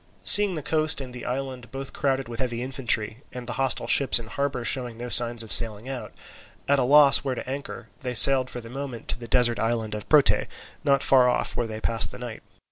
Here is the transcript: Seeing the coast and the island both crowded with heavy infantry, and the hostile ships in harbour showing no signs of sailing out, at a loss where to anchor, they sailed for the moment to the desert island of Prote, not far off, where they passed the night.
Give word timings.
Seeing 0.23 0.55
the 0.55 0.63
coast 0.63 0.99
and 0.99 1.13
the 1.13 1.25
island 1.27 1.71
both 1.71 1.93
crowded 1.93 2.27
with 2.27 2.39
heavy 2.39 2.63
infantry, 2.63 3.17
and 3.31 3.45
the 3.45 3.53
hostile 3.61 3.85
ships 3.85 4.17
in 4.17 4.25
harbour 4.25 4.65
showing 4.65 4.97
no 4.97 5.09
signs 5.09 5.43
of 5.43 5.51
sailing 5.51 5.87
out, 5.87 6.11
at 6.67 6.79
a 6.79 6.83
loss 6.83 7.19
where 7.19 7.35
to 7.35 7.47
anchor, 7.47 7.87
they 8.01 8.15
sailed 8.15 8.49
for 8.49 8.59
the 8.61 8.69
moment 8.71 9.07
to 9.09 9.19
the 9.19 9.27
desert 9.27 9.59
island 9.59 9.93
of 9.93 10.09
Prote, 10.09 10.47
not 10.83 11.03
far 11.03 11.29
off, 11.29 11.55
where 11.55 11.67
they 11.67 11.79
passed 11.79 12.09
the 12.09 12.17
night. 12.17 12.41